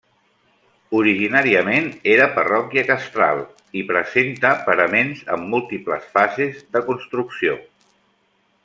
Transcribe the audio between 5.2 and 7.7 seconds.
amb múltiples fases de construcció.